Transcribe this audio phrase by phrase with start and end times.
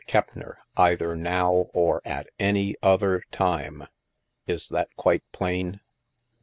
[0.07, 0.55] Keppner...
[0.77, 1.15] either...
[1.15, 1.67] now...
[1.75, 2.01] or...
[2.05, 2.27] at...
[2.39, 2.75] any...
[2.81, 3.85] other time!
[4.47, 5.79] Is that quite plain?"